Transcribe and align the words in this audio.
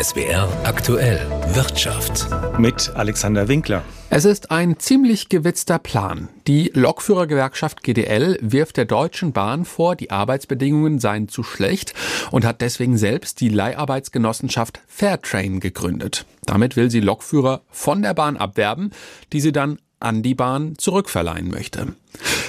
SWR 0.00 0.48
aktuell 0.62 1.18
Wirtschaft. 1.54 2.28
Mit 2.56 2.92
Alexander 2.94 3.48
Winkler. 3.48 3.82
Es 4.10 4.24
ist 4.24 4.52
ein 4.52 4.78
ziemlich 4.78 5.28
gewitzter 5.28 5.80
Plan. 5.80 6.28
Die 6.46 6.70
Lokführergewerkschaft 6.72 7.82
GDL 7.82 8.38
wirft 8.40 8.76
der 8.76 8.84
Deutschen 8.84 9.32
Bahn 9.32 9.64
vor, 9.64 9.96
die 9.96 10.12
Arbeitsbedingungen 10.12 11.00
seien 11.00 11.26
zu 11.26 11.42
schlecht 11.42 11.94
und 12.30 12.44
hat 12.44 12.60
deswegen 12.60 12.96
selbst 12.96 13.40
die 13.40 13.48
Leiharbeitsgenossenschaft 13.48 14.80
Fairtrain 14.86 15.58
gegründet. 15.58 16.26
Damit 16.46 16.76
will 16.76 16.92
sie 16.92 17.00
Lokführer 17.00 17.62
von 17.68 18.00
der 18.00 18.14
Bahn 18.14 18.36
abwerben, 18.36 18.92
die 19.32 19.40
sie 19.40 19.50
dann 19.50 19.80
an 19.98 20.22
die 20.22 20.36
Bahn 20.36 20.78
zurückverleihen 20.78 21.50
möchte. 21.50 21.88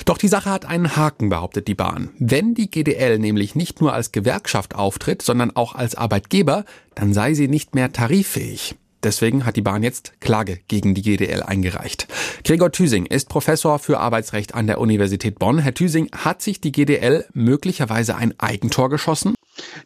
Doch 0.09 0.17
die 0.17 0.27
Sache 0.27 0.49
hat 0.49 0.65
einen 0.65 0.95
Haken, 0.95 1.29
behauptet 1.29 1.67
die 1.67 1.75
Bahn. 1.75 2.09
Wenn 2.17 2.55
die 2.55 2.71
GDL 2.71 3.19
nämlich 3.19 3.53
nicht 3.53 3.79
nur 3.79 3.93
als 3.93 4.11
Gewerkschaft 4.11 4.73
auftritt, 4.73 5.21
sondern 5.21 5.55
auch 5.55 5.75
als 5.75 5.93
Arbeitgeber, 5.93 6.65
dann 6.95 7.13
sei 7.13 7.35
sie 7.35 7.47
nicht 7.47 7.75
mehr 7.75 7.93
tariffähig. 7.93 8.75
Deswegen 9.03 9.45
hat 9.45 9.55
die 9.55 9.61
Bahn 9.61 9.83
jetzt 9.83 10.19
Klage 10.19 10.61
gegen 10.67 10.95
die 10.95 11.03
GDL 11.03 11.43
eingereicht. 11.43 12.07
Gregor 12.43 12.71
Thüsing 12.71 13.05
ist 13.05 13.29
Professor 13.29 13.77
für 13.77 13.99
Arbeitsrecht 13.99 14.55
an 14.55 14.65
der 14.65 14.81
Universität 14.81 15.37
Bonn. 15.37 15.59
Herr 15.59 15.75
Thüsing, 15.75 16.09
hat 16.11 16.41
sich 16.41 16.59
die 16.59 16.71
GDL 16.71 17.25
möglicherweise 17.33 18.15
ein 18.15 18.33
Eigentor 18.39 18.89
geschossen? 18.89 19.35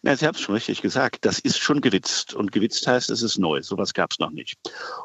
Na, 0.06 0.18
Sie 0.18 0.28
haben 0.28 0.36
es 0.36 0.42
schon 0.42 0.56
richtig 0.56 0.82
gesagt. 0.82 1.24
Das 1.24 1.40
ist 1.40 1.60
schon 1.60 1.80
gewitzt. 1.80 2.34
Und 2.34 2.52
gewitzt 2.52 2.86
heißt, 2.86 3.10
es 3.10 3.22
ist 3.22 3.40
neu. 3.40 3.62
Sowas 3.62 3.94
gab 3.94 4.12
es 4.12 4.20
noch 4.20 4.32
nicht. 4.32 4.58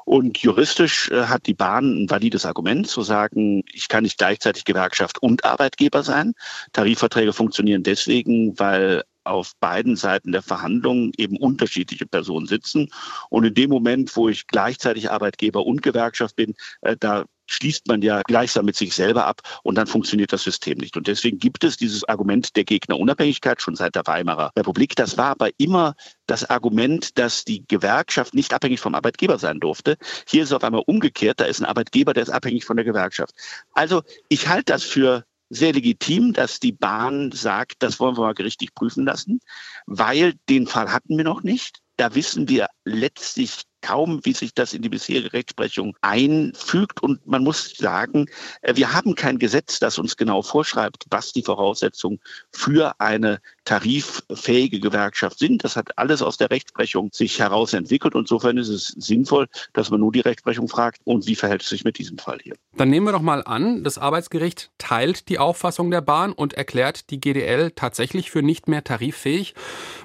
Und 0.05 0.39
juristisch 0.39 1.09
äh, 1.13 1.27
hat 1.27 1.47
die 1.47 1.55
Bahn 1.55 2.03
ein 2.03 2.11
valides 2.11 2.45
Argument 2.45 2.89
zu 2.89 3.03
sagen, 3.03 3.63
ich 3.73 3.87
kann 3.87 4.03
nicht 4.03 4.19
gleichzeitig 4.19 4.65
Gewerkschaft 4.65 5.23
und 5.23 5.45
Arbeitgeber 5.45 6.03
sein. 6.03 6.35
Tarifverträge 6.73 7.33
funktionieren 7.33 7.85
deswegen, 7.85 8.59
weil 8.59 9.05
auf 9.23 9.53
beiden 9.61 9.95
Seiten 9.95 10.33
der 10.33 10.43
Verhandlungen 10.43 11.13
eben 11.17 11.37
unterschiedliche 11.37 12.07
Personen 12.07 12.47
sitzen. 12.47 12.89
Und 13.31 13.45
in 13.45 13.55
dem 13.55 13.71
Moment, 13.71 14.17
wo 14.17 14.29
ich 14.29 14.49
gleichzeitig 14.49 15.13
Arbeitgeber 15.13 15.65
und 15.65 15.81
Gewerkschaft 15.81 16.35
bin, 16.35 16.57
äh, 16.81 16.97
da 16.99 17.25
schließt 17.49 17.89
man 17.89 18.03
ja 18.03 18.23
gleichsam 18.23 18.67
mit 18.67 18.77
sich 18.77 18.95
selber 18.95 19.27
ab 19.27 19.41
und 19.63 19.75
dann 19.75 19.87
funktioniert 19.87 20.33
das 20.33 20.43
System 20.43 20.79
nicht. 20.79 20.97
Und 20.97 21.07
deswegen 21.07 21.39
gibt 21.39 21.65
es 21.65 21.77
dieses 21.77 22.05
Argument 22.05 22.55
der 22.57 22.65
Gegnerunabhängigkeit 22.65 23.61
schon 23.61 23.75
seit 23.75 23.97
der 23.97 24.07
Weimarer 24.07 24.53
Republik. 24.57 24.95
Das 24.95 25.17
war 25.17 25.31
aber 25.31 25.51
immer 25.59 25.95
das 26.27 26.49
Argument, 26.49 27.19
dass 27.19 27.45
die 27.45 27.65
Gewerkschaft 27.67 28.35
nicht 28.35 28.53
abhängig 28.53 28.81
vom 28.81 28.95
Arbeitgeber 28.95 29.39
sein 29.39 29.61
durfte. 29.61 29.97
Hier 30.29 30.43
ist 30.43 30.51
es 30.51 30.55
auf 30.55 30.65
einmal 30.65 30.85
umgekehrt. 30.87 31.41
Da 31.41 31.45
ist 31.45 31.61
ein 31.61 31.67
Arbeitgeber, 31.67 32.15
der 32.15 32.23
ist 32.23 32.31
abhängig 32.31 32.65
von 32.65 32.77
der 32.77 32.85
Gewerkschaft. 32.85 33.35
Also 33.73 34.03
ich 34.29 34.49
halte 34.49 34.73
das 34.73 34.85
für 34.85 35.25
sehr 35.51 35.73
legitim, 35.73 36.33
dass 36.33 36.61
die 36.61 36.73
Bahn 36.73 37.33
sagt, 37.33 37.77
das 37.83 37.99
wollen 38.01 38.17
wir 38.17 38.23
mal 38.23 38.35
gerichtlich 38.35 38.75
prüfen 38.75 39.05
lassen, 39.05 39.41
weil 39.87 40.35
den 40.49 40.67
Fall 40.67 40.93
hatten 40.93 41.17
wir 41.17 41.25
noch 41.25 41.43
nicht. 41.43 41.81
Da 41.97 42.15
wissen 42.15 42.49
wir 42.49 42.69
letztlich 42.89 43.65
kaum, 43.81 44.21
wie 44.25 44.33
sich 44.33 44.55
das 44.55 44.73
in 44.73 44.83
die 44.83 44.89
bisherige 44.89 45.33
Rechtsprechung 45.33 45.97
einfügt. 46.01 47.03
Und 47.03 47.27
man 47.27 47.45
muss 47.45 47.77
sagen, 47.77 48.27
äh, 48.63 48.77
wir 48.77 48.93
haben 48.93 49.15
kein 49.15 49.39
Gesetz, 49.39 49.79
das 49.79 49.99
uns 49.99 50.17
genau 50.17 50.43
vorschreibt, 50.43 51.07
was 51.11 51.33
die 51.33 51.43
Voraussetzungen 51.43 52.19
für 52.53 53.01
eine 53.01 53.41
tariffähige 53.65 54.81
Gewerkschaft 54.81 55.39
sind. 55.39 55.65
Das 55.65 55.77
hat 55.77 55.97
alles 55.97 56.23
aus 56.23 56.37
der 56.37 56.51
Rechtsprechung 56.51 57.11
sich 57.13 57.39
heraus 57.39 57.73
entwickelt. 57.73 58.15
Und 58.15 58.23
insofern 58.23 58.59
ist 58.59 58.69
es 58.69 58.89
sinnvoll, 58.89 59.47
dass 59.73 59.91
man 59.91 60.01
nur 60.01 60.13
die 60.13 60.21
Rechtsprechung 60.21 60.69
fragt, 60.69 61.01
und 61.05 61.27
wie 61.27 61.35
verhält 61.35 61.63
es 61.63 61.69
sich 61.69 61.85
mit 61.85 61.99
diesem 61.99 62.19
Fall 62.19 62.39
hier. 62.43 62.55
Dann 62.77 62.91
nehmen 62.91 63.07
wir 63.07 63.13
doch 63.13 63.23
mal 63.23 63.43
an, 63.45 63.85
das 63.85 63.99
Arbeitsgericht 63.99 64.71
teilt 64.79 65.29
die 65.29 65.39
Auffassung 65.39 65.91
der 65.91 66.01
Bahn 66.01 66.33
und 66.33 66.55
erklärt 66.55 67.11
die 67.11 67.21
GDL 67.21 67.71
tatsächlich 67.71 68.31
für 68.31 68.43
nicht 68.43 68.69
mehr 68.69 68.85
tariffähig. 68.85 69.55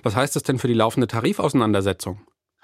Was 0.03 0.15
heißt 0.15 0.35
das 0.35 0.43
denn 0.43 0.59
für 0.59 0.67
die 0.67 0.73
laufende 0.73 1.07
Tarifauseinandersetzung? 1.07 2.21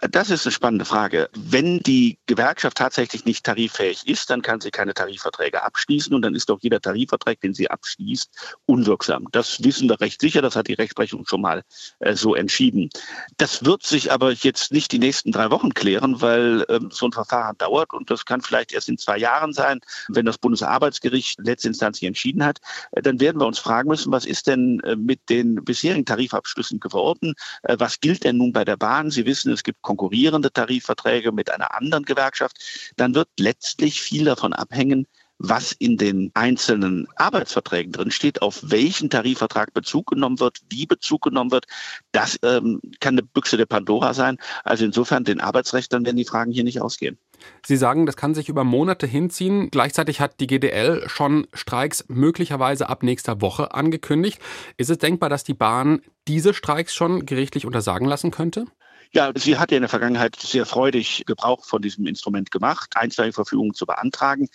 Das 0.00 0.30
ist 0.30 0.46
eine 0.46 0.52
spannende 0.52 0.84
Frage. 0.84 1.28
Wenn 1.34 1.80
die 1.80 2.18
Gewerkschaft 2.26 2.76
tatsächlich 2.76 3.24
nicht 3.24 3.44
tariffähig 3.44 4.06
ist, 4.06 4.30
dann 4.30 4.42
kann 4.42 4.60
sie 4.60 4.70
keine 4.70 4.94
Tarifverträge 4.94 5.64
abschließen 5.64 6.14
und 6.14 6.22
dann 6.22 6.36
ist 6.36 6.52
auch 6.52 6.60
jeder 6.60 6.80
Tarifvertrag, 6.80 7.40
den 7.40 7.52
sie 7.52 7.68
abschließt, 7.68 8.56
unwirksam. 8.66 9.26
Das 9.32 9.64
wissen 9.64 9.88
wir 9.88 10.00
recht 10.00 10.20
sicher, 10.20 10.40
das 10.40 10.54
hat 10.54 10.68
die 10.68 10.74
Rechtsprechung 10.74 11.26
schon 11.26 11.40
mal 11.40 11.64
äh, 11.98 12.14
so 12.14 12.36
entschieden. 12.36 12.90
Das 13.38 13.64
wird 13.64 13.82
sich 13.82 14.12
aber 14.12 14.30
jetzt 14.30 14.70
nicht 14.70 14.92
die 14.92 15.00
nächsten 15.00 15.32
drei 15.32 15.50
Wochen 15.50 15.74
klären, 15.74 16.20
weil 16.20 16.64
ähm, 16.68 16.90
so 16.92 17.06
ein 17.06 17.12
Verfahren 17.12 17.58
dauert 17.58 17.92
und 17.92 18.08
das 18.08 18.24
kann 18.24 18.40
vielleicht 18.40 18.72
erst 18.72 18.88
in 18.88 18.98
zwei 18.98 19.18
Jahren 19.18 19.52
sein, 19.52 19.80
wenn 20.08 20.26
das 20.26 20.38
Bundesarbeitsgericht 20.38 21.40
letztinstanzlich 21.42 22.06
entschieden 22.06 22.44
hat. 22.44 22.58
Äh, 22.92 23.02
dann 23.02 23.18
werden 23.18 23.40
wir 23.40 23.46
uns 23.46 23.58
fragen 23.58 23.88
müssen, 23.88 24.12
was 24.12 24.26
ist 24.26 24.46
denn 24.46 24.78
äh, 24.84 24.94
mit 24.94 25.28
den 25.28 25.56
bisherigen 25.64 26.06
Tarifabschlüssen 26.06 26.78
geworden? 26.78 27.34
Äh, 27.64 27.74
was 27.80 27.98
gilt 27.98 28.22
denn 28.22 28.36
nun 28.36 28.52
bei 28.52 28.64
der 28.64 28.76
Bahn? 28.76 29.10
Sie 29.10 29.26
wissen, 29.26 29.52
es 29.52 29.64
gibt 29.64 29.82
konkurrierende 29.88 30.52
Tarifverträge 30.52 31.32
mit 31.32 31.50
einer 31.50 31.74
anderen 31.74 32.04
Gewerkschaft, 32.04 32.58
dann 32.96 33.14
wird 33.14 33.28
letztlich 33.38 34.02
viel 34.02 34.26
davon 34.26 34.52
abhängen, 34.52 35.06
was 35.38 35.72
in 35.72 35.96
den 35.96 36.30
einzelnen 36.34 37.06
Arbeitsverträgen 37.16 37.92
drin 37.92 38.10
steht, 38.10 38.42
auf 38.42 38.60
welchen 38.64 39.08
Tarifvertrag 39.08 39.72
Bezug 39.72 40.08
genommen 40.08 40.40
wird, 40.40 40.58
wie 40.68 40.84
Bezug 40.84 41.22
genommen 41.22 41.52
wird. 41.52 41.64
Das 42.12 42.38
ähm, 42.42 42.82
kann 43.00 43.14
eine 43.14 43.22
Büchse 43.22 43.56
der 43.56 43.66
Pandora 43.66 44.12
sein. 44.12 44.36
Also 44.64 44.84
insofern 44.84 45.24
den 45.24 45.40
Arbeitsrechtern 45.40 46.04
werden 46.04 46.16
die 46.16 46.24
Fragen 46.24 46.52
hier 46.52 46.64
nicht 46.64 46.82
ausgehen. 46.82 47.18
Sie 47.64 47.76
sagen, 47.76 48.04
das 48.04 48.16
kann 48.16 48.34
sich 48.34 48.48
über 48.48 48.64
Monate 48.64 49.06
hinziehen. 49.06 49.70
Gleichzeitig 49.70 50.20
hat 50.20 50.40
die 50.40 50.48
GDL 50.48 51.08
schon 51.08 51.46
Streiks 51.54 52.04
möglicherweise 52.08 52.88
ab 52.88 53.02
nächster 53.04 53.40
Woche 53.40 53.72
angekündigt. 53.72 54.40
Ist 54.76 54.90
es 54.90 54.98
denkbar, 54.98 55.30
dass 55.30 55.44
die 55.44 55.54
Bahn 55.54 56.02
diese 56.26 56.52
Streiks 56.52 56.94
schon 56.94 57.24
gerichtlich 57.24 57.64
untersagen 57.64 58.08
lassen 58.08 58.32
könnte? 58.32 58.66
Ja, 59.12 59.32
sie 59.34 59.56
hat 59.56 59.70
ja 59.70 59.78
in 59.78 59.82
der 59.82 59.88
Vergangenheit 59.88 60.36
sehr 60.36 60.66
freudig 60.66 61.24
Gebrauch 61.26 61.64
von 61.64 61.80
diesem 61.80 62.06
Instrument 62.06 62.50
gemacht, 62.50 62.90
einstweilige 62.94 63.34
Verfügungen 63.34 63.72
zu 63.72 63.86
beantragen. 63.86 64.48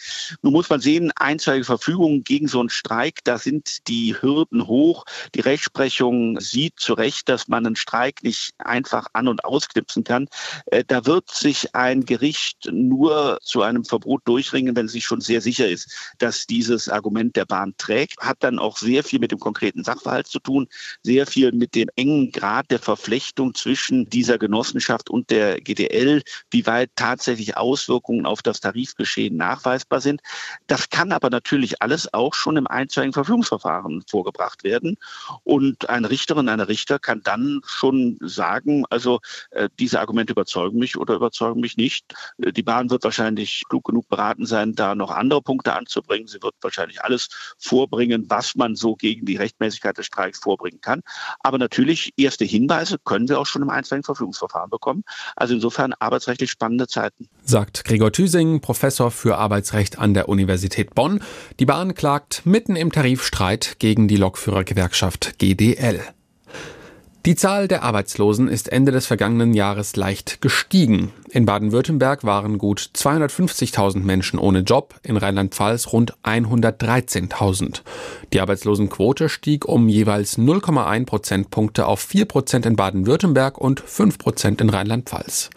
Nun 0.43 0.53
muss 0.53 0.69
man 0.69 0.79
sehen, 0.79 1.11
einstweilige 1.15 1.65
Verfügungen 1.65 2.23
gegen 2.23 2.47
so 2.47 2.59
einen 2.59 2.69
Streik, 2.69 3.23
da 3.23 3.39
sind 3.39 3.87
die 3.87 4.15
Hürden 4.21 4.67
hoch. 4.67 5.05
Die 5.33 5.39
Rechtsprechung 5.39 6.39
sieht 6.39 6.79
zu 6.79 6.93
Recht, 6.93 7.29
dass 7.29 7.47
man 7.47 7.65
einen 7.65 7.75
Streik 7.75 8.21
nicht 8.21 8.51
einfach 8.59 9.07
an- 9.13 9.27
und 9.27 9.43
ausknipsen 9.43 10.03
kann. 10.03 10.27
Äh, 10.67 10.83
da 10.85 11.07
wird 11.07 11.31
sich 11.31 11.73
ein 11.73 12.05
Gericht 12.05 12.69
nur 12.71 13.39
zu 13.41 13.63
einem 13.63 13.85
Verbot 13.85 14.21
durchringen, 14.25 14.75
wenn 14.75 14.85
es 14.85 14.91
sich 14.91 15.05
schon 15.05 15.21
sehr 15.21 15.41
sicher 15.41 15.67
ist, 15.67 16.13
dass 16.19 16.45
dieses 16.45 16.89
Argument 16.89 17.35
der 17.35 17.45
Bahn 17.45 17.73
trägt. 17.77 18.19
Hat 18.19 18.37
dann 18.41 18.59
auch 18.59 18.77
sehr 18.77 19.03
viel 19.03 19.17
mit 19.17 19.31
dem 19.31 19.39
konkreten 19.39 19.83
Sachverhalt 19.83 20.27
zu 20.27 20.39
tun, 20.39 20.67
sehr 21.01 21.25
viel 21.25 21.51
mit 21.53 21.73
dem 21.73 21.89
engen 21.95 22.31
Grad 22.31 22.69
der 22.69 22.79
Verflechtung 22.79 23.55
zwischen 23.55 24.07
dieser 24.09 24.37
Genossenschaft 24.43 25.09
und 25.09 25.29
der 25.29 25.61
GDL, 25.61 26.21
wie 26.51 26.65
weit 26.65 26.91
tatsächlich 26.97 27.55
Auswirkungen 27.55 28.25
auf 28.25 28.41
das 28.41 28.59
Tarifgeschehen 28.59 29.37
nachweisbar 29.37 30.01
sind. 30.01 30.21
Das 30.67 30.89
kann 30.89 31.13
aber 31.13 31.29
natürlich 31.29 31.81
alles 31.81 32.13
auch 32.13 32.33
schon 32.33 32.57
im 32.57 32.67
einstweiligen 32.67 33.13
Verfügungsverfahren 33.13 34.03
vorgebracht 34.09 34.65
werden. 34.65 34.97
Und 35.43 35.89
eine 35.89 36.09
Richterin, 36.09 36.49
eine 36.49 36.67
Richter 36.67 36.99
kann 36.99 37.21
dann 37.23 37.61
schon 37.65 38.17
sagen, 38.21 38.83
also 38.89 39.21
äh, 39.51 39.69
diese 39.79 40.01
Argumente 40.01 40.33
überzeugen 40.33 40.77
mich 40.77 40.97
oder 40.97 41.15
überzeugen 41.15 41.61
mich 41.61 41.77
nicht. 41.77 42.13
Äh, 42.37 42.51
die 42.51 42.63
Bahn 42.63 42.89
wird 42.89 43.05
wahrscheinlich 43.05 43.63
klug 43.69 43.85
genug 43.85 44.09
beraten 44.09 44.45
sein, 44.45 44.73
da 44.73 44.93
noch 44.93 45.11
andere 45.11 45.41
Punkte 45.41 45.73
anzubringen. 45.73 46.27
Sie 46.27 46.43
wird 46.43 46.55
wahrscheinlich 46.61 47.01
alles 47.01 47.29
vorbringen, 47.57 48.25
was 48.27 48.55
man 48.55 48.75
so 48.75 48.95
gegen 48.95 49.25
die 49.25 49.37
Rechtmäßigkeit 49.37 49.97
des 49.97 50.07
Streiks 50.07 50.39
vorbringen 50.39 50.81
kann. 50.81 51.01
Aber 51.39 51.57
natürlich 51.57 52.11
erste 52.17 52.43
Hinweise 52.43 52.97
können 52.99 53.29
wir 53.29 53.39
auch 53.39 53.45
schon 53.45 53.61
im 53.61 53.69
einstweiligen 53.69 54.03
Verfügungsverfahren 54.03 54.32
Verfügungsverfahren 54.33 54.69
bekommen. 54.69 55.03
Also 55.35 55.53
insofern 55.53 55.93
arbeitsrechtlich 55.93 56.51
spannende 56.51 56.87
Zeiten. 56.87 57.29
Sagt 57.43 57.85
Gregor 57.85 58.11
Thüsing, 58.11 58.61
Professor 58.61 59.11
für 59.11 59.37
Arbeitsrecht 59.37 59.99
an 59.99 60.13
der 60.13 60.29
Universität 60.29 60.93
Bonn. 60.95 61.21
Die 61.59 61.65
Bahn 61.65 61.93
klagt 61.93 62.45
mitten 62.45 62.75
im 62.75 62.91
Tarifstreit 62.91 63.77
gegen 63.79 64.07
die 64.07 64.17
Lokführergewerkschaft 64.17 65.37
GDL. 65.37 66.01
Die 67.25 67.35
Zahl 67.35 67.69
der 67.69 67.83
Arbeitslosen 67.83 68.49
ist 68.49 68.69
Ende 68.69 68.91
des 68.91 69.05
vergangenen 69.05 69.53
Jahres 69.53 69.95
leicht 69.95 70.41
gestiegen. 70.41 71.13
In 71.29 71.45
Baden-Württemberg 71.45 72.25
waren 72.25 72.57
gut 72.57 72.89
250.000 72.93 73.99
Menschen 73.99 74.37
ohne 74.37 74.59
Job, 74.59 74.95
in 75.03 75.15
Rheinland-Pfalz 75.15 75.93
rund 75.93 76.15
113.000. 76.25 77.79
Die 78.33 78.41
Arbeitslosenquote 78.41 79.29
stieg 79.29 79.63
um 79.65 79.87
jeweils 79.87 80.37
0,1 80.37 81.05
Prozentpunkte 81.05 81.85
auf 81.85 82.01
4 82.01 82.25
Prozent 82.25 82.65
in 82.65 82.75
Baden-Württemberg 82.75 83.57
und 83.57 83.79
5 83.79 84.17
Prozent 84.17 84.59
in 84.59 84.69
Rheinland-Pfalz. 84.69 85.49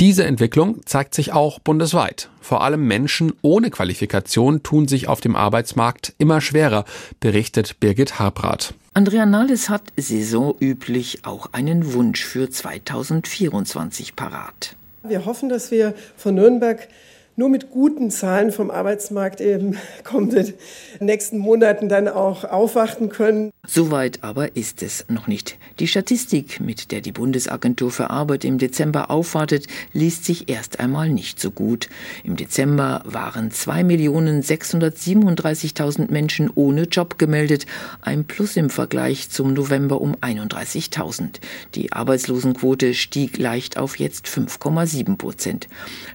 Diese 0.00 0.24
Entwicklung 0.24 0.80
zeigt 0.86 1.14
sich 1.14 1.34
auch 1.34 1.58
bundesweit. 1.58 2.30
Vor 2.40 2.62
allem 2.62 2.86
Menschen 2.86 3.34
ohne 3.42 3.68
Qualifikation 3.68 4.62
tun 4.62 4.88
sich 4.88 5.08
auf 5.08 5.20
dem 5.20 5.36
Arbeitsmarkt 5.36 6.14
immer 6.16 6.40
schwerer, 6.40 6.86
berichtet 7.20 7.80
Birgit 7.80 8.18
Harbrath. 8.18 8.72
Andrea 8.94 9.24
Nahles 9.24 9.70
hat 9.70 9.84
saisonüblich 9.96 11.24
auch 11.24 11.54
einen 11.54 11.94
Wunsch 11.94 12.26
für 12.26 12.50
2024 12.50 14.16
parat. 14.16 14.76
Wir 15.02 15.24
hoffen, 15.24 15.48
dass 15.48 15.70
wir 15.70 15.94
von 16.18 16.34
Nürnberg 16.34 16.88
nur 17.36 17.48
mit 17.48 17.70
guten 17.70 18.10
Zahlen 18.10 18.50
vom 18.52 18.70
Arbeitsmarkt 18.70 19.40
im 19.40 19.76
kommenden 20.04 20.52
nächsten 21.00 21.38
Monaten 21.38 21.88
dann 21.88 22.08
auch 22.08 22.44
aufwarten 22.44 23.08
können. 23.08 23.50
Soweit 23.66 24.22
aber 24.22 24.54
ist 24.56 24.82
es 24.82 25.06
noch 25.08 25.28
nicht. 25.28 25.56
Die 25.78 25.88
Statistik, 25.88 26.60
mit 26.60 26.92
der 26.92 27.00
die 27.00 27.12
Bundesagentur 27.12 27.90
für 27.90 28.10
Arbeit 28.10 28.44
im 28.44 28.58
Dezember 28.58 29.10
aufwartet, 29.10 29.66
liest 29.92 30.24
sich 30.24 30.50
erst 30.50 30.80
einmal 30.80 31.08
nicht 31.08 31.38
so 31.40 31.50
gut. 31.50 31.88
Im 32.24 32.36
Dezember 32.36 33.02
waren 33.04 33.50
2.637.000 33.50 36.10
Menschen 36.10 36.50
ohne 36.54 36.82
Job 36.82 37.18
gemeldet, 37.18 37.64
ein 38.02 38.24
Plus 38.24 38.56
im 38.56 38.68
Vergleich 38.68 39.30
zum 39.30 39.54
November 39.54 40.00
um 40.00 40.16
31.000. 40.16 41.36
Die 41.74 41.92
Arbeitslosenquote 41.92 42.94
stieg 42.94 43.38
leicht 43.38 43.78
auf 43.78 43.98
jetzt 43.98 44.26
5,7 44.26 45.16
Prozent. 45.16 45.68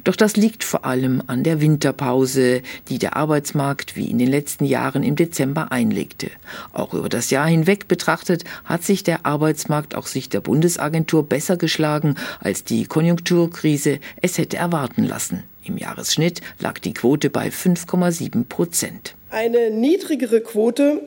Doch 0.04 0.16
das 0.16 0.36
liegt 0.36 0.64
vor 0.64 0.86
allem 0.86 1.07
allem 1.08 1.24
an 1.28 1.44
der 1.44 1.62
Winterpause, 1.62 2.62
die 2.90 3.00
der 3.00 3.16
Arbeitsmarkt 3.16 3.96
wie 3.96 4.10
in 4.10 4.18
den 4.18 4.30
letzten 4.30 4.66
Jahren 4.66 5.04
im 5.04 5.16
Dezember 5.16 5.72
einlegte. 5.72 6.30
Auch 6.74 6.94
über 6.94 7.10
das 7.10 7.30
Jahr 7.30 7.48
hinweg 7.48 7.88
betrachtet 7.88 8.44
hat 8.66 8.84
sich 8.84 9.04
der 9.04 9.26
Arbeitsmarkt 9.26 9.96
aus 9.96 10.12
Sicht 10.12 10.34
der 10.34 10.42
Bundesagentur 10.42 11.28
besser 11.28 11.58
geschlagen, 11.58 12.16
als 12.40 12.64
die 12.64 12.86
Konjunkturkrise 12.86 14.00
es 14.22 14.38
hätte 14.38 14.58
erwarten 14.58 15.04
lassen. 15.04 15.44
Im 15.64 15.78
Jahresschnitt 15.78 16.42
lag 16.60 16.80
die 16.80 16.94
Quote 16.94 17.30
bei 17.30 17.48
5,7 17.48 18.46
Prozent. 18.46 19.16
Eine 19.30 19.70
niedrigere 19.70 20.42
Quote 20.42 21.02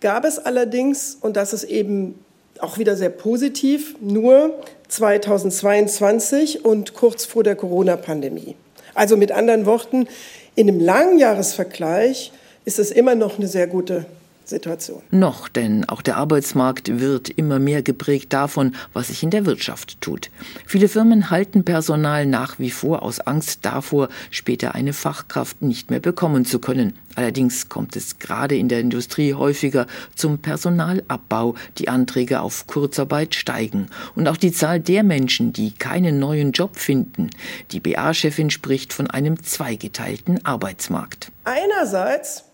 gab 0.00 0.24
es 0.24 0.38
allerdings, 0.38 1.18
und 1.20 1.36
das 1.36 1.52
ist 1.52 1.64
eben 1.64 2.14
auch 2.60 2.78
wieder 2.78 2.96
sehr 2.96 3.10
positiv, 3.10 3.94
nur 4.00 4.54
2022 4.88 6.64
und 6.64 6.94
kurz 6.94 7.24
vor 7.26 7.44
der 7.44 7.54
Corona-Pandemie. 7.54 8.56
Also 8.98 9.16
mit 9.16 9.30
anderen 9.30 9.64
Worten, 9.64 10.08
in 10.56 10.68
einem 10.68 10.80
langen 10.80 11.18
Jahresvergleich 11.20 12.32
ist 12.64 12.80
es 12.80 12.90
immer 12.90 13.14
noch 13.14 13.38
eine 13.38 13.46
sehr 13.46 13.68
gute 13.68 14.06
Situation. 14.48 15.02
Noch, 15.10 15.48
denn 15.48 15.88
auch 15.88 16.02
der 16.02 16.16
Arbeitsmarkt 16.16 17.00
wird 17.00 17.28
immer 17.28 17.58
mehr 17.58 17.82
geprägt 17.82 18.32
davon, 18.32 18.74
was 18.92 19.08
sich 19.08 19.22
in 19.22 19.30
der 19.30 19.46
Wirtschaft 19.46 20.00
tut. 20.00 20.30
Viele 20.66 20.88
Firmen 20.88 21.30
halten 21.30 21.64
Personal 21.64 22.26
nach 22.26 22.58
wie 22.58 22.70
vor 22.70 23.02
aus 23.02 23.20
Angst 23.20 23.64
davor, 23.64 24.08
später 24.30 24.74
eine 24.74 24.92
Fachkraft 24.92 25.62
nicht 25.62 25.90
mehr 25.90 26.00
bekommen 26.00 26.44
zu 26.44 26.58
können. 26.58 26.94
Allerdings 27.14 27.68
kommt 27.68 27.96
es 27.96 28.20
gerade 28.20 28.56
in 28.56 28.68
der 28.68 28.78
Industrie 28.78 29.34
häufiger 29.34 29.86
zum 30.14 30.38
Personalabbau. 30.38 31.56
Die 31.78 31.88
Anträge 31.88 32.40
auf 32.40 32.68
Kurzarbeit 32.68 33.34
steigen. 33.34 33.88
Und 34.14 34.28
auch 34.28 34.36
die 34.36 34.52
Zahl 34.52 34.78
der 34.78 35.02
Menschen, 35.02 35.52
die 35.52 35.72
keinen 35.72 36.20
neuen 36.20 36.52
Job 36.52 36.76
finden. 36.76 37.30
Die 37.72 37.80
BA-Chefin 37.80 38.50
spricht 38.50 38.92
von 38.92 39.08
einem 39.08 39.42
zweigeteilten 39.42 40.44
Arbeitsmarkt. 40.44 41.32
Einerseits 41.42 42.44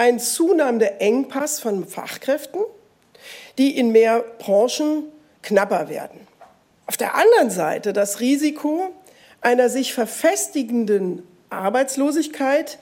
ein 0.00 0.18
zunehmender 0.18 1.02
Engpass 1.02 1.60
von 1.60 1.86
Fachkräften, 1.86 2.62
die 3.58 3.76
in 3.76 3.92
mehr 3.92 4.24
Branchen 4.38 5.04
knapper 5.42 5.90
werden. 5.90 6.26
Auf 6.86 6.96
der 6.96 7.16
anderen 7.16 7.50
Seite 7.50 7.92
das 7.92 8.18
Risiko 8.20 8.94
einer 9.42 9.68
sich 9.68 9.92
verfestigenden 9.92 11.22
Arbeitslosigkeit, 11.50 12.78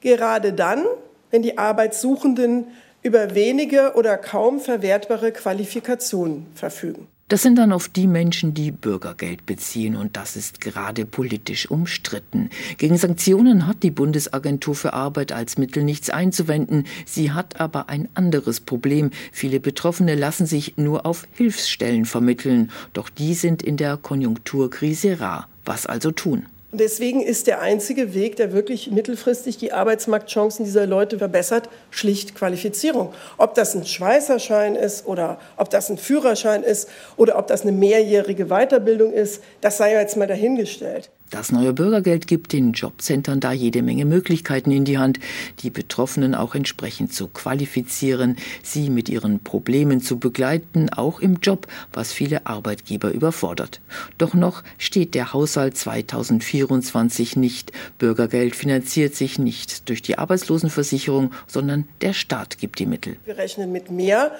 gerade 0.00 0.54
dann, 0.54 0.86
wenn 1.30 1.42
die 1.42 1.58
Arbeitssuchenden 1.58 2.68
über 3.02 3.34
wenige 3.34 3.92
oder 3.94 4.16
kaum 4.16 4.58
verwertbare 4.58 5.30
Qualifikationen 5.30 6.46
verfügen. 6.54 7.06
Das 7.32 7.40
sind 7.40 7.56
dann 7.56 7.72
oft 7.72 7.96
die 7.96 8.08
Menschen, 8.08 8.52
die 8.52 8.70
Bürgergeld 8.70 9.46
beziehen 9.46 9.96
und 9.96 10.18
das 10.18 10.36
ist 10.36 10.60
gerade 10.60 11.06
politisch 11.06 11.70
umstritten. 11.70 12.50
Gegen 12.76 12.98
Sanktionen 12.98 13.66
hat 13.66 13.82
die 13.82 13.90
Bundesagentur 13.90 14.74
für 14.74 14.92
Arbeit 14.92 15.32
als 15.32 15.56
Mittel 15.56 15.82
nichts 15.82 16.10
einzuwenden. 16.10 16.84
Sie 17.06 17.32
hat 17.32 17.58
aber 17.58 17.88
ein 17.88 18.10
anderes 18.12 18.60
Problem. 18.60 19.12
Viele 19.32 19.60
Betroffene 19.60 20.14
lassen 20.14 20.44
sich 20.44 20.76
nur 20.76 21.06
auf 21.06 21.26
Hilfsstellen 21.32 22.04
vermitteln, 22.04 22.70
doch 22.92 23.08
die 23.08 23.32
sind 23.32 23.62
in 23.62 23.78
der 23.78 23.96
Konjunkturkrise 23.96 25.18
rar. 25.18 25.48
Was 25.64 25.86
also 25.86 26.10
tun? 26.10 26.44
Und 26.72 26.80
deswegen 26.80 27.20
ist 27.20 27.48
der 27.48 27.60
einzige 27.60 28.14
Weg, 28.14 28.36
der 28.36 28.54
wirklich 28.54 28.90
mittelfristig 28.90 29.58
die 29.58 29.74
Arbeitsmarktchancen 29.74 30.64
dieser 30.64 30.86
Leute 30.86 31.18
verbessert, 31.18 31.68
schlicht 31.90 32.34
Qualifizierung. 32.34 33.12
Ob 33.36 33.54
das 33.54 33.74
ein 33.74 33.84
Schweißerschein 33.84 34.74
ist 34.74 35.06
oder 35.06 35.38
ob 35.58 35.68
das 35.68 35.90
ein 35.90 35.98
Führerschein 35.98 36.62
ist 36.62 36.88
oder 37.18 37.38
ob 37.38 37.46
das 37.46 37.60
eine 37.60 37.72
mehrjährige 37.72 38.46
Weiterbildung 38.46 39.12
ist, 39.12 39.42
das 39.60 39.76
sei 39.76 39.92
jetzt 39.92 40.16
mal 40.16 40.26
dahingestellt. 40.26 41.10
Das 41.32 41.50
neue 41.50 41.72
Bürgergeld 41.72 42.26
gibt 42.26 42.52
den 42.52 42.72
Jobcentern 42.72 43.40
da 43.40 43.52
jede 43.52 43.80
Menge 43.80 44.04
Möglichkeiten 44.04 44.70
in 44.70 44.84
die 44.84 44.98
Hand, 44.98 45.18
die 45.60 45.70
Betroffenen 45.70 46.34
auch 46.34 46.54
entsprechend 46.54 47.14
zu 47.14 47.26
qualifizieren, 47.26 48.36
sie 48.62 48.90
mit 48.90 49.08
ihren 49.08 49.42
Problemen 49.42 50.02
zu 50.02 50.18
begleiten, 50.18 50.90
auch 50.90 51.20
im 51.20 51.38
Job, 51.40 51.68
was 51.90 52.12
viele 52.12 52.44
Arbeitgeber 52.44 53.12
überfordert. 53.12 53.80
Doch 54.18 54.34
noch 54.34 54.62
steht 54.76 55.14
der 55.14 55.32
Haushalt 55.32 55.74
2024 55.74 57.36
nicht. 57.36 57.72
Bürgergeld 57.96 58.54
finanziert 58.54 59.14
sich 59.14 59.38
nicht 59.38 59.88
durch 59.88 60.02
die 60.02 60.18
Arbeitslosenversicherung, 60.18 61.32
sondern 61.46 61.88
der 62.02 62.12
Staat 62.12 62.58
gibt 62.58 62.78
die 62.78 62.84
Mittel. 62.86 63.16
Wir 63.24 63.38
rechnen 63.38 63.72
mit 63.72 63.90
mehr 63.90 64.32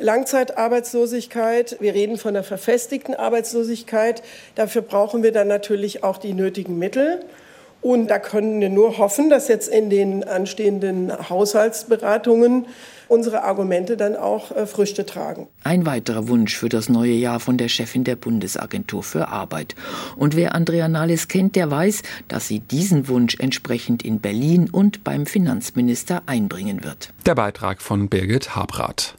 Langzeitarbeitslosigkeit. 0.00 1.76
Wir 1.80 1.94
reden 1.94 2.18
von 2.18 2.34
der 2.34 2.42
verfestigten 2.42 3.14
Arbeitslosigkeit. 3.14 4.22
Dafür 4.54 4.82
brauchen 4.82 5.22
wir 5.22 5.32
dann 5.32 5.48
natürlich 5.48 6.02
auch 6.02 6.18
die 6.18 6.32
nötigen 6.32 6.78
Mittel. 6.78 7.20
Und 7.82 8.08
da 8.08 8.18
können 8.18 8.60
wir 8.60 8.68
nur 8.68 8.98
hoffen, 8.98 9.30
dass 9.30 9.48
jetzt 9.48 9.68
in 9.68 9.88
den 9.88 10.22
anstehenden 10.22 11.12
Haushaltsberatungen 11.30 12.66
unsere 13.08 13.42
Argumente 13.42 13.96
dann 13.96 14.16
auch 14.16 14.54
äh, 14.54 14.66
Früchte 14.66 15.06
tragen. 15.06 15.48
Ein 15.64 15.86
weiterer 15.86 16.28
Wunsch 16.28 16.56
für 16.56 16.68
das 16.68 16.88
neue 16.88 17.12
Jahr 17.12 17.40
von 17.40 17.56
der 17.56 17.68
Chefin 17.68 18.04
der 18.04 18.16
Bundesagentur 18.16 19.02
für 19.02 19.28
Arbeit. 19.28 19.74
Und 20.16 20.36
wer 20.36 20.54
Andrea 20.54 20.88
Nahles 20.88 21.26
kennt, 21.26 21.56
der 21.56 21.70
weiß, 21.70 22.02
dass 22.28 22.46
sie 22.46 22.60
diesen 22.60 23.08
Wunsch 23.08 23.36
entsprechend 23.38 24.04
in 24.04 24.20
Berlin 24.20 24.68
und 24.70 25.02
beim 25.02 25.26
Finanzminister 25.26 26.22
einbringen 26.26 26.84
wird. 26.84 27.12
Der 27.26 27.34
Beitrag 27.34 27.82
von 27.82 28.08
Birgit 28.08 28.54
Habrath. 28.54 29.16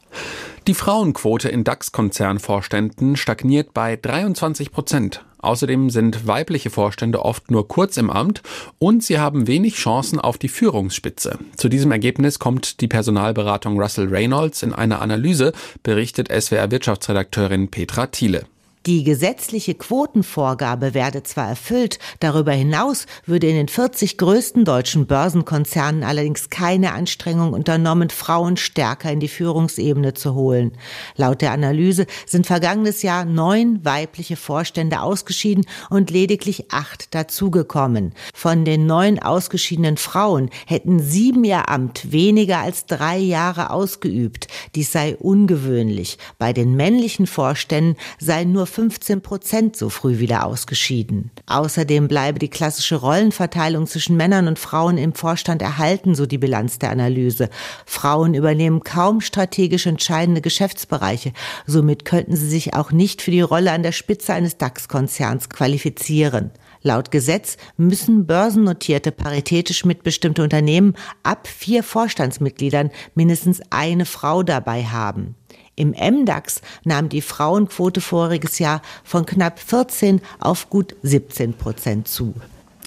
Die 0.68 0.76
Frauenquote 0.76 1.50
in 1.50 1.64
DAX-Konzernvorständen 1.64 3.16
stagniert 3.16 3.74
bei 3.74 3.96
23 3.96 4.72
Prozent. 4.72 5.26
Außerdem 5.40 5.90
sind 5.90 6.28
weibliche 6.28 6.70
Vorstände 6.70 7.26
oft 7.26 7.50
nur 7.50 7.68
kurz 7.68 7.98
im 7.98 8.12
Amt 8.12 8.44
und 8.78 9.04
sie 9.04 9.18
haben 9.18 9.48
wenig 9.48 9.74
Chancen 9.74 10.20
auf 10.20 10.38
die 10.38 10.50
Führungsspitze. 10.50 11.40
Zu 11.58 11.68
diesem 11.68 11.92
Ergebnis 11.92 12.38
kommt 12.38 12.80
die 12.82 12.88
Personalberatung 12.88 13.82
Russell 13.82 14.10
Reynolds 14.10 14.62
in 14.62 14.72
einer 14.72 15.02
Analyse, 15.02 15.52
berichtet 15.82 16.30
SWR 16.32 16.70
Wirtschaftsredakteurin 16.70 17.72
Petra 17.72 18.06
Thiele. 18.06 18.46
Die 18.88 19.04
gesetzliche 19.04 19.76
Quotenvorgabe 19.76 20.96
werde 20.96 21.22
zwar 21.22 21.48
erfüllt, 21.48 22.00
darüber 22.20 22.52
hinaus 22.52 23.06
würde 23.28 23.48
in 23.48 23.56
den 23.56 23.68
40 23.68 24.18
größten 24.18 24.66
deutschen 24.66 25.06
Börsenkonzernen 25.06 26.04
allerdings 26.04 26.50
keine 26.50 26.94
Anstrengung 26.94 27.54
unternommen, 27.54 28.10
Frauen 28.10 28.58
stärker 28.58 29.12
in 29.12 29.20
die 29.20 29.28
Führungsebene 29.28 30.16
zu 30.16 30.34
holen. 30.34 30.72
Laut 31.16 31.42
der 31.42 31.52
Analyse 31.52 32.08
sind 32.26 32.48
vergangenes 32.48 33.04
Jahr 33.04 33.24
neun 33.24 33.86
weibliche 33.86 34.36
Vorstände 34.36 35.02
ausgeschieden 35.02 35.68
und 35.92 36.10
lediglich 36.10 36.72
acht 36.72 37.14
dazugekommen. 37.14 38.14
Von 38.34 38.66
den 38.66 38.88
neun 38.88 39.20
ausgeschiedenen 39.20 39.98
Frauen 39.98 40.50
hätten 40.66 41.00
sieben 41.00 41.44
ihr 41.44 41.70
Amt 41.70 42.12
weniger 42.12 42.58
als 42.58 42.88
drei 42.88 43.20
Jahre 43.20 43.70
ausgeübt. 43.70 44.48
Dies 44.74 44.92
sei 44.92 45.16
ungewöhnlich. 45.18 46.18
Bei 46.40 46.52
den 46.52 46.76
männlichen 46.76 47.28
Vorständen 47.28 47.96
seien 48.18 48.52
nur 48.52 48.71
15 48.72 49.22
Prozent 49.22 49.76
so 49.76 49.90
früh 49.90 50.20
wieder 50.20 50.46
ausgeschieden. 50.46 51.30
Außerdem 51.46 52.08
bleibe 52.08 52.40
die 52.40 52.50
klassische 52.50 52.96
Rollenverteilung 52.96 53.86
zwischen 53.86 54.16
Männern 54.16 54.48
und 54.48 54.58
Frauen 54.58 54.98
im 54.98 55.14
Vorstand 55.14 55.62
erhalten, 55.62 56.16
so 56.16 56.26
die 56.26 56.38
Bilanz 56.38 56.80
der 56.80 56.90
Analyse. 56.90 57.50
Frauen 57.86 58.34
übernehmen 58.34 58.82
kaum 58.84 59.20
strategisch 59.22 59.86
entscheidende 59.86 60.42
Geschäftsbereiche. 60.42 61.34
Somit 61.68 62.06
könnten 62.06 62.36
sie 62.36 62.50
sich 62.50 62.74
auch 62.74 62.92
nicht 62.92 63.22
für 63.22 63.32
die 63.32 63.42
Rolle 63.42 63.74
an 63.74 63.84
der 63.84 63.92
Spitze 63.92 64.34
eines 64.34 64.58
DAX-Konzerns 64.58 65.50
qualifizieren. 65.50 66.52
Laut 66.84 67.12
Gesetz 67.12 67.58
müssen 67.78 68.26
börsennotierte 68.26 69.12
paritätisch 69.12 69.86
mitbestimmte 69.86 70.42
Unternehmen 70.42 70.96
ab 71.22 71.48
vier 71.48 71.84
Vorstandsmitgliedern 71.84 72.90
mindestens 73.14 73.62
eine 73.70 74.06
Frau 74.06 74.42
dabei 74.42 74.86
haben. 74.86 75.36
Im 75.76 75.92
MDAX 75.92 76.62
nahm 76.84 77.10
die 77.10 77.22
Frauenquote 77.22 78.02
voriges 78.02 78.60
Jahr 78.60 78.82
von 79.04 79.26
knapp 79.26 79.60
14 79.60 80.22
auf 80.40 80.70
gut 80.70 80.96
17 81.02 81.54
Prozent 81.54 82.08
zu. 82.08 82.34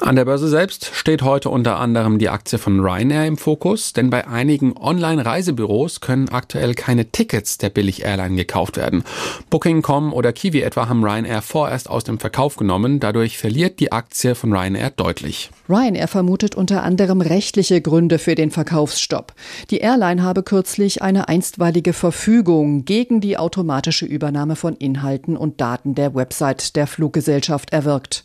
An 0.00 0.16
der 0.16 0.24
Börse 0.24 0.48
selbst 0.48 0.90
steht 0.92 1.22
heute 1.22 1.50
unter 1.50 1.78
anderem 1.78 2.18
die 2.18 2.28
Aktie 2.28 2.58
von 2.58 2.80
Ryanair 2.80 3.26
im 3.26 3.36
Fokus, 3.36 3.92
denn 3.92 4.10
bei 4.10 4.26
einigen 4.26 4.76
Online-Reisebüros 4.76 6.00
können 6.00 6.28
aktuell 6.28 6.74
keine 6.74 7.06
Tickets 7.12 7.58
der 7.58 7.70
Billig-Airline 7.70 8.34
gekauft 8.34 8.76
werden. 8.76 9.04
Booking.com 9.50 10.12
oder 10.12 10.32
Kiwi 10.32 10.62
etwa 10.62 10.88
haben 10.88 11.04
Ryanair 11.04 11.42
vorerst 11.42 11.88
aus 11.88 12.02
dem 12.02 12.18
Verkauf 12.18 12.56
genommen, 12.56 12.98
dadurch 12.98 13.38
verliert 13.38 13.78
die 13.78 13.92
Aktie 13.92 14.34
von 14.34 14.52
Ryanair 14.52 14.90
deutlich. 14.90 15.50
Ryanair 15.68 16.08
vermutet 16.08 16.56
unter 16.56 16.82
anderem 16.82 17.20
rechtliche 17.20 17.80
Gründe 17.80 18.18
für 18.18 18.34
den 18.34 18.50
Verkaufsstopp. 18.50 19.32
Die 19.70 19.78
Airline 19.78 20.22
habe 20.22 20.42
kürzlich 20.42 21.02
eine 21.02 21.28
einstweilige 21.28 21.92
Verfügung 21.92 22.84
gegen 22.84 23.20
die 23.20 23.38
automatische 23.38 24.06
Übernahme 24.06 24.56
von 24.56 24.74
Inhalten 24.74 25.36
und 25.36 25.60
Daten 25.60 25.94
der 25.94 26.14
Website 26.14 26.74
der 26.74 26.88
Fluggesellschaft 26.88 27.72
erwirkt. 27.72 28.24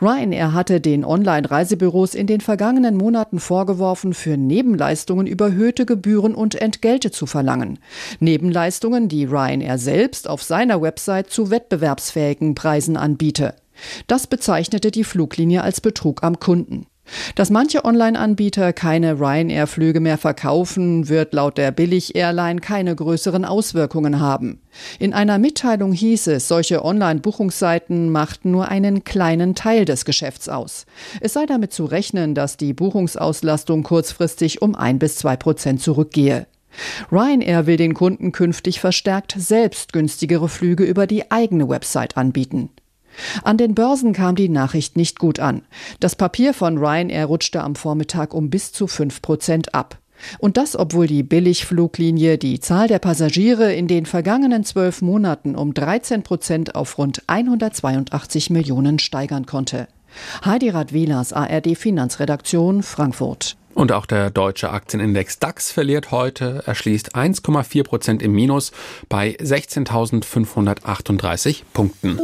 Ryanair 0.00 0.52
hatte 0.52 0.80
den 0.80 1.04
Online-Reisebüros 1.04 2.14
in 2.14 2.26
den 2.26 2.40
vergangenen 2.40 2.96
Monaten 2.96 3.38
vorgeworfen, 3.38 4.14
für 4.14 4.36
Nebenleistungen 4.36 5.26
überhöhte 5.26 5.86
Gebühren 5.86 6.34
und 6.34 6.54
Entgelte 6.54 7.10
zu 7.10 7.26
verlangen. 7.26 7.78
Nebenleistungen, 8.20 9.08
die 9.08 9.24
Ryanair 9.24 9.78
selbst 9.78 10.28
auf 10.28 10.42
seiner 10.42 10.82
Website 10.82 11.30
zu 11.30 11.50
wettbewerbsfähigen 11.50 12.54
Preisen 12.54 12.96
anbiete. 12.96 13.54
Das 14.08 14.26
bezeichnete 14.26 14.90
die 14.90 15.04
Fluglinie 15.04 15.62
als 15.62 15.80
Betrug 15.80 16.22
am 16.24 16.40
Kunden. 16.40 16.86
Dass 17.34 17.50
manche 17.50 17.84
Online-Anbieter 17.84 18.72
keine 18.72 19.18
Ryanair-Flüge 19.18 20.00
mehr 20.00 20.18
verkaufen, 20.18 21.08
wird 21.08 21.32
laut 21.32 21.58
der 21.58 21.70
Billig-Airline 21.70 22.60
keine 22.60 22.94
größeren 22.94 23.44
Auswirkungen 23.44 24.20
haben. 24.20 24.60
In 24.98 25.12
einer 25.12 25.38
Mitteilung 25.38 25.92
hieß 25.92 26.28
es, 26.28 26.48
solche 26.48 26.84
Online-Buchungsseiten 26.84 28.10
machten 28.10 28.50
nur 28.50 28.68
einen 28.68 29.04
kleinen 29.04 29.54
Teil 29.54 29.84
des 29.84 30.04
Geschäfts 30.04 30.48
aus. 30.48 30.86
Es 31.20 31.32
sei 31.32 31.46
damit 31.46 31.72
zu 31.72 31.84
rechnen, 31.84 32.34
dass 32.34 32.56
die 32.56 32.72
Buchungsauslastung 32.72 33.82
kurzfristig 33.82 34.62
um 34.62 34.74
ein 34.74 34.98
bis 34.98 35.16
zwei 35.16 35.36
Prozent 35.36 35.82
zurückgehe. 35.82 36.46
Ryanair 37.10 37.66
will 37.66 37.76
den 37.76 37.94
Kunden 37.94 38.32
künftig 38.32 38.80
verstärkt 38.80 39.34
selbst 39.36 39.92
günstigere 39.92 40.48
Flüge 40.48 40.84
über 40.84 41.06
die 41.06 41.30
eigene 41.30 41.68
Website 41.68 42.16
anbieten. 42.16 42.70
An 43.42 43.56
den 43.56 43.74
Börsen 43.74 44.12
kam 44.12 44.36
die 44.36 44.48
Nachricht 44.48 44.96
nicht 44.96 45.18
gut 45.18 45.40
an. 45.40 45.62
Das 46.00 46.16
Papier 46.16 46.54
von 46.54 46.78
Ryanair 46.78 47.26
rutschte 47.26 47.62
am 47.62 47.74
Vormittag 47.74 48.34
um 48.34 48.50
bis 48.50 48.72
zu 48.72 48.86
5 48.86 49.22
Prozent 49.22 49.74
ab. 49.74 49.98
Und 50.38 50.56
das, 50.56 50.76
obwohl 50.76 51.06
die 51.06 51.22
Billigfluglinie 51.22 52.38
die 52.38 52.60
Zahl 52.60 52.88
der 52.88 52.98
Passagiere 52.98 53.72
in 53.72 53.86
den 53.86 54.06
vergangenen 54.06 54.64
zwölf 54.64 55.00
Monaten 55.00 55.54
um 55.54 55.74
13 55.74 56.22
Prozent 56.22 56.74
auf 56.74 56.98
rund 56.98 57.22
182 57.28 58.50
Millionen 58.50 58.98
steigern 58.98 59.46
konnte. 59.46 59.88
Heidi 60.44 60.70
Radwilas, 60.70 61.32
ARD 61.32 61.76
Finanzredaktion, 61.76 62.82
Frankfurt. 62.82 63.56
Und 63.78 63.92
auch 63.92 64.06
der 64.06 64.30
deutsche 64.30 64.70
Aktienindex 64.70 65.38
DAX 65.38 65.70
verliert 65.70 66.10
heute. 66.10 66.64
Er 66.66 66.74
schließt 66.74 67.14
1,4 67.14 67.84
Prozent 67.84 68.24
im 68.24 68.32
Minus 68.32 68.72
bei 69.08 69.36
16.538 69.36 71.62
Punkten. 71.72 72.18